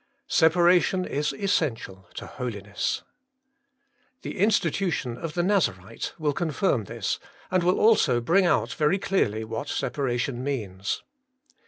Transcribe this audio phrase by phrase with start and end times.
[0.31, 3.03] Separa tion is essential to holiness.
[4.23, 7.19] The institution of the Nazarite will confirm this,
[7.51, 11.03] and will also bring out very clearly what separation means.